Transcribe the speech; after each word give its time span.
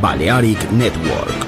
Balearic 0.00 0.70
Network. 0.70 1.47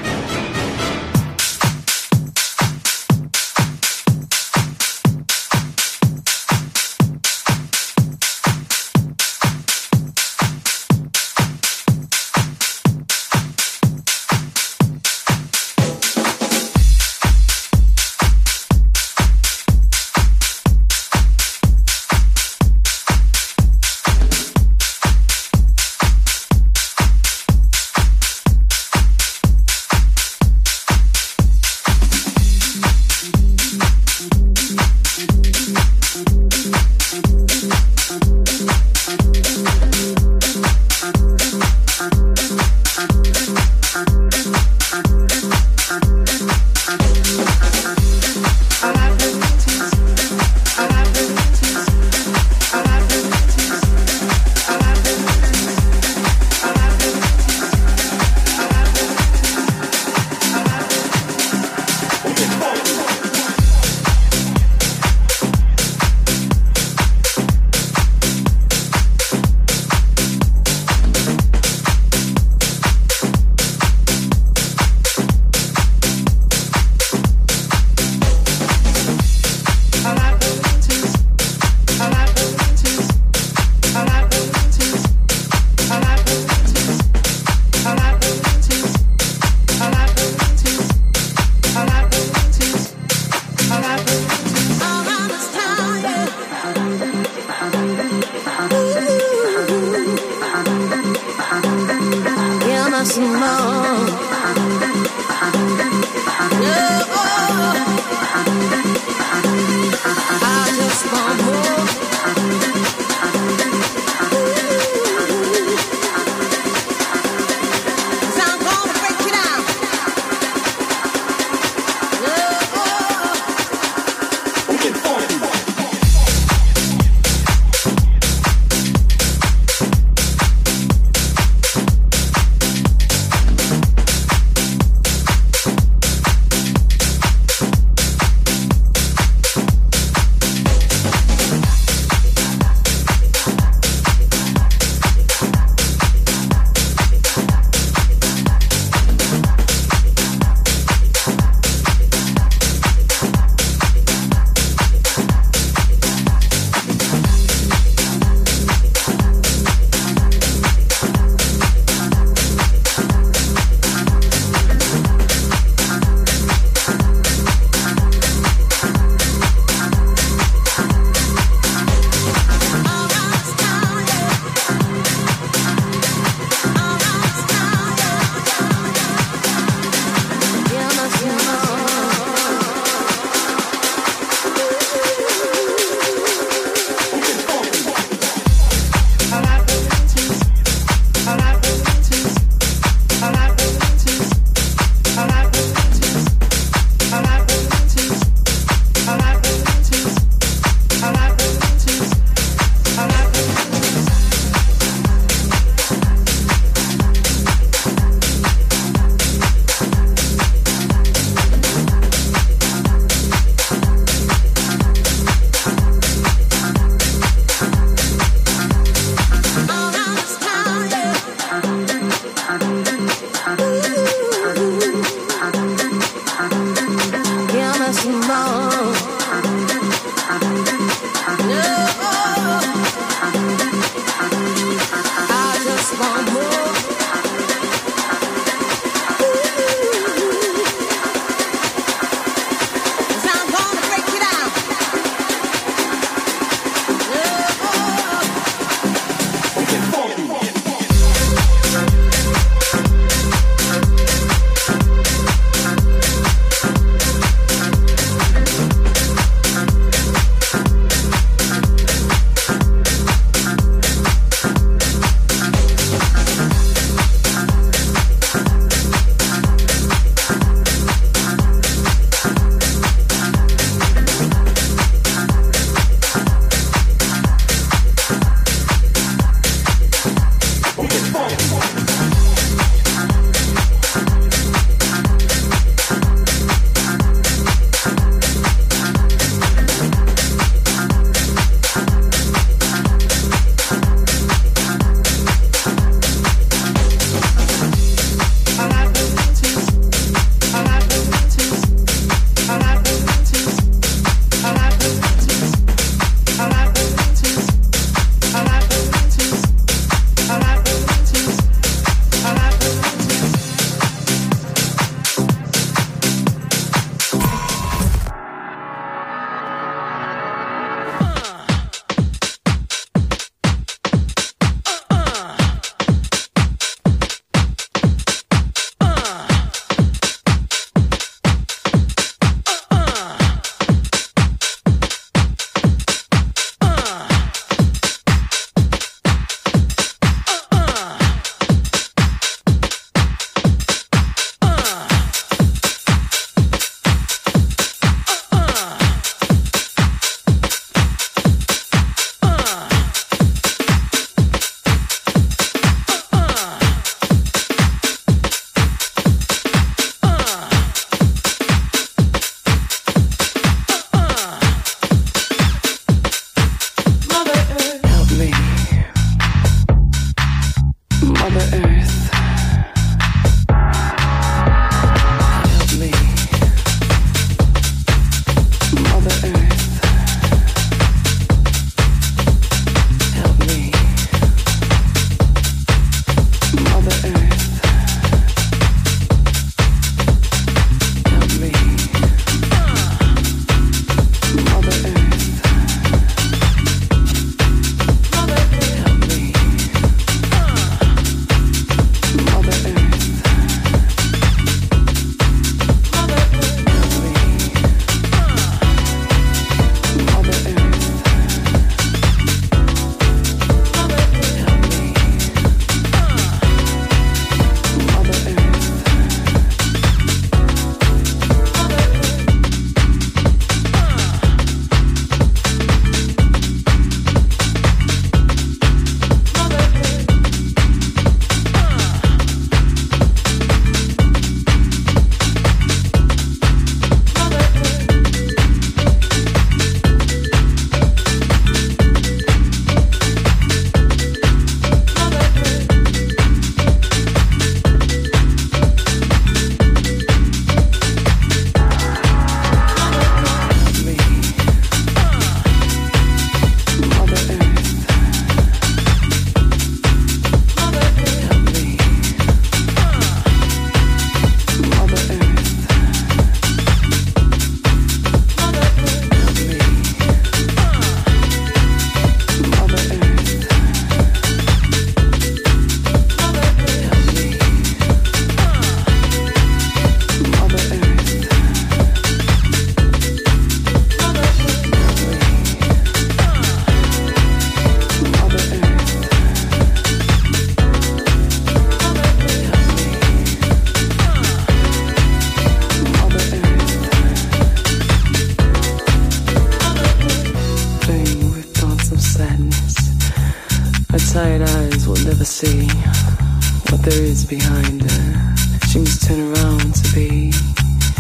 There 506.91 507.05
is 507.05 507.25
behind 507.25 507.83
her. 507.83 508.35
She 508.69 508.81
must 508.81 509.07
turn 509.07 509.21
around 509.33 509.75
to 509.77 509.95
be 509.95 510.33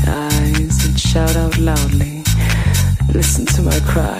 eyes 0.06 0.74
that 0.82 0.96
shout 0.96 1.34
out 1.36 1.58
loudly. 1.58 2.22
Listen 3.12 3.44
to 3.46 3.62
my 3.62 3.80
cry, 3.80 4.19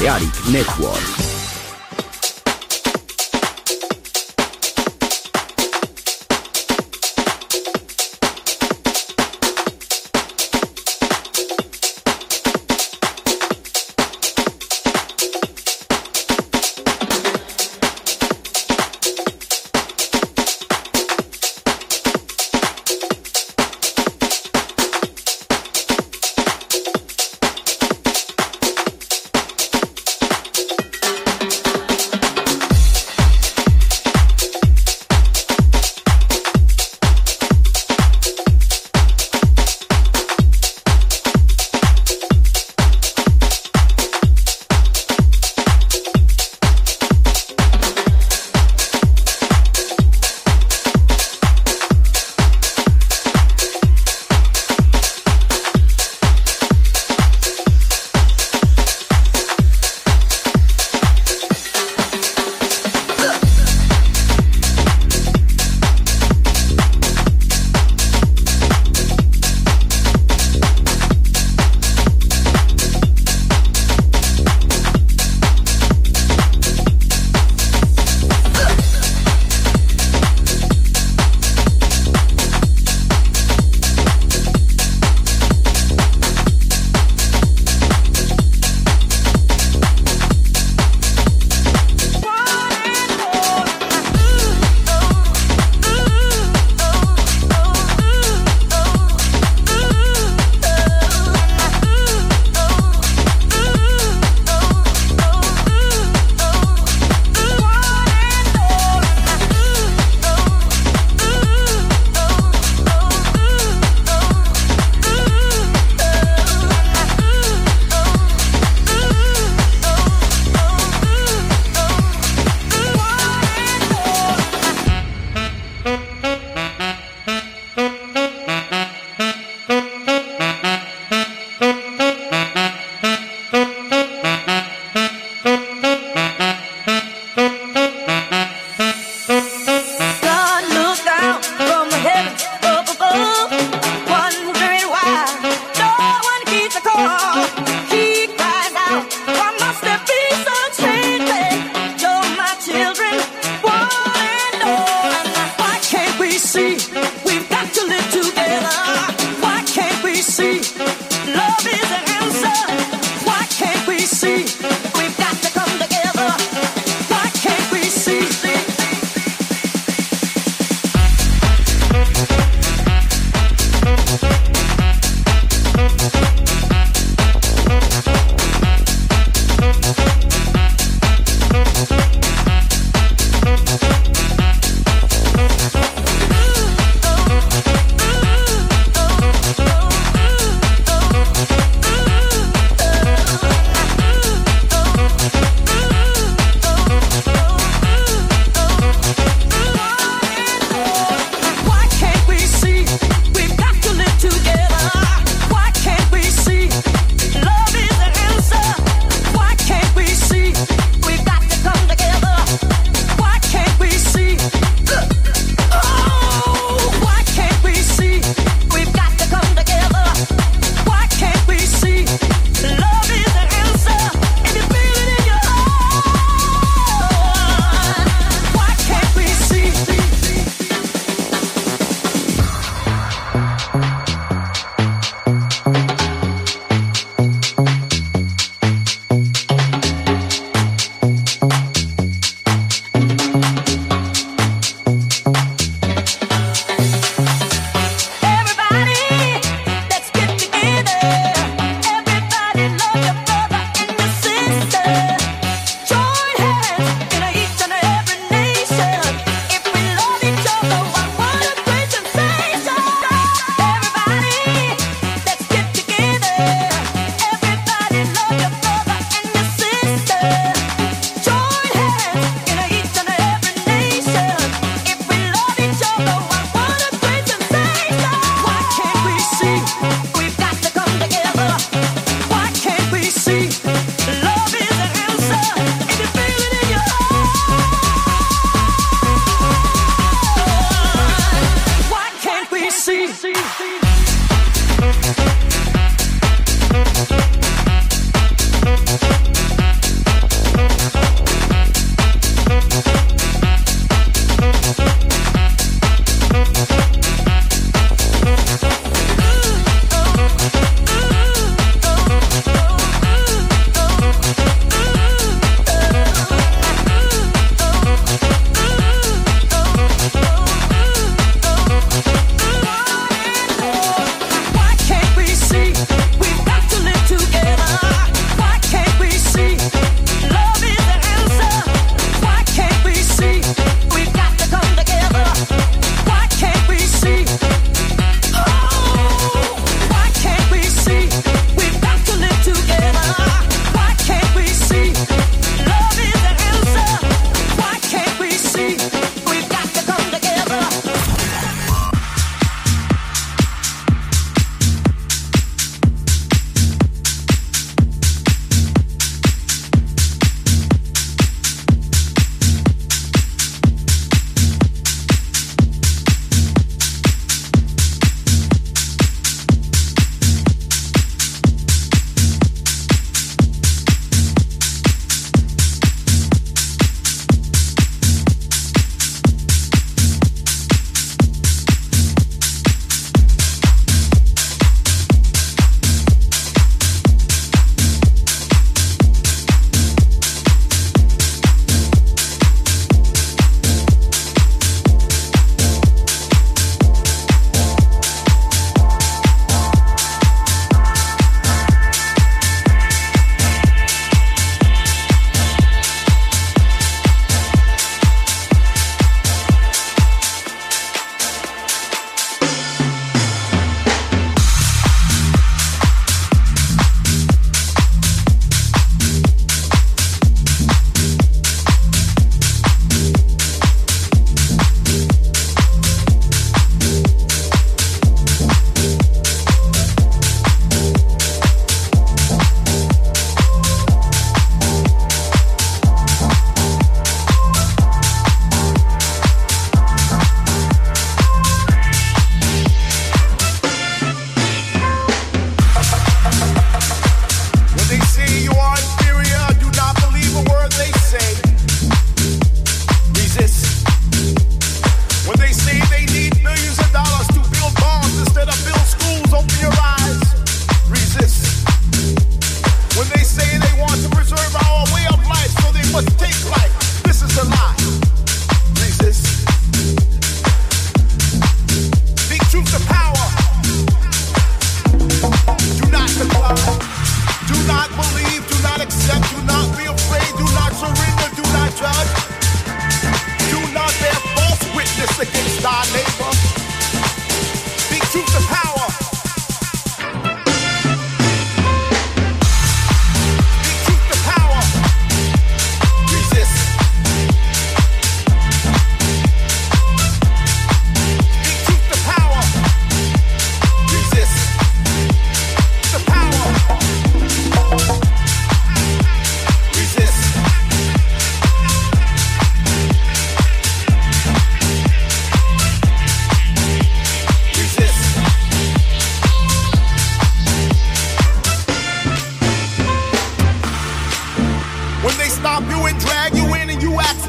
Balearic 0.00 0.48
Network. 0.50 1.29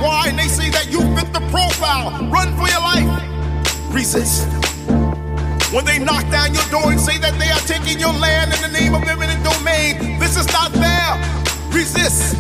why, 0.02 0.28
and 0.28 0.38
they 0.38 0.50
say 0.50 0.70
that 0.74 0.90
you 0.90 1.00
fit 1.16 1.32
the 1.32 1.44
profile. 1.54 2.10
Run 2.34 2.50
for 2.58 2.68
your 2.68 2.82
life. 2.82 3.08
Resist. 3.94 4.50
When 5.72 5.86
they 5.86 6.00
knock 6.00 6.28
down 6.34 6.54
your 6.54 6.66
door 6.74 6.92
and 6.92 7.00
say 7.00 7.18
that 7.20 7.38
they 7.38 7.50
are 7.54 7.64
taking 7.70 8.00
your 8.02 8.12
land 8.12 8.52
in 8.52 8.60
the 8.66 8.74
name 8.74 8.94
of 8.98 9.04
eminent 9.08 9.40
domain, 9.46 10.20
this 10.20 10.36
is 10.36 10.50
not 10.52 10.74
fair. 10.74 11.16
Resist. 11.72 12.36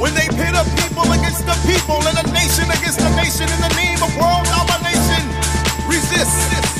When 0.00 0.16
they 0.16 0.26
pit 0.32 0.56
a 0.56 0.64
people 0.80 1.06
against 1.12 1.44
the 1.44 1.54
people 1.68 2.00
and 2.08 2.16
a 2.16 2.26
nation 2.32 2.66
against 2.72 3.04
a 3.04 3.10
nation 3.20 3.46
in 3.46 3.60
the 3.60 3.72
name 3.76 4.00
of 4.00 4.10
world 4.16 4.48
domination, 4.48 5.22
resist. 5.86 6.79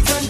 begun 0.00 0.29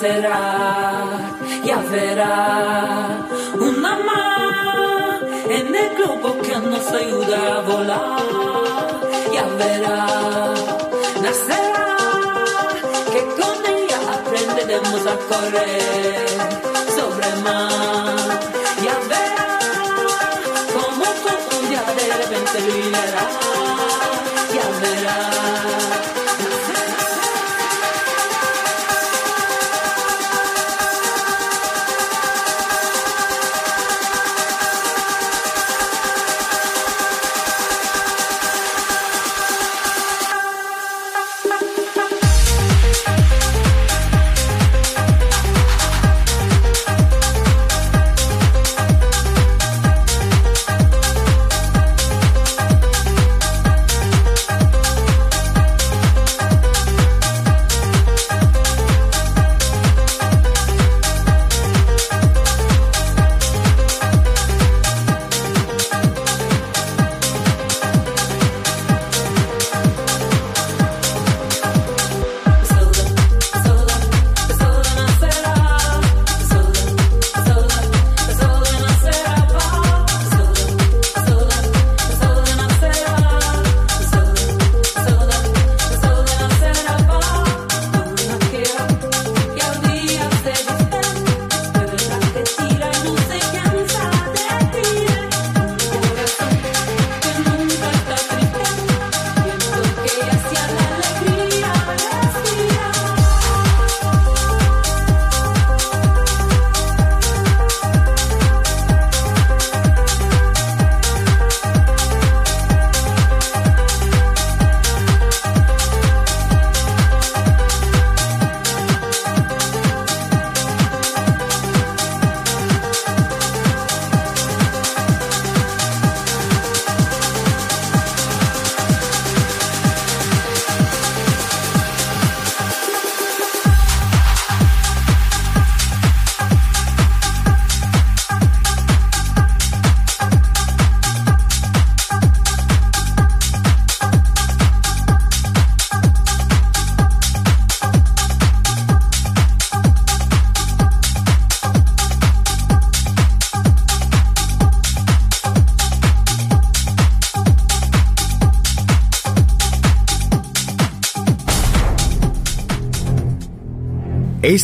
Nacerá, 0.00 1.04
ya 1.64 1.78
verá 1.90 3.26
una 3.54 3.96
más 4.08 5.22
en 5.50 5.74
el 5.74 5.96
globo 5.96 6.40
que 6.40 6.56
nos 6.56 6.86
ayuda 6.92 7.56
a 7.56 7.60
volar, 7.62 9.00
ya 9.32 9.44
verá, 9.58 10.06
nacerá, 11.20 11.96
que 13.12 13.20
con 13.40 13.58
ella 13.74 13.98
aprenderemos 14.18 15.04
a 15.04 15.16
correr 15.30 16.28
sobre 16.96 17.28
mar, 17.42 18.40
ya 18.84 18.96
verá, 19.12 19.50
como 20.74 21.06
con 21.24 21.40
un 21.58 21.68
día 21.70 21.82
de 21.98 22.06
repente 22.18 22.56
brillará, 22.66 23.26
ya 24.54 24.66
verá. 24.80 25.97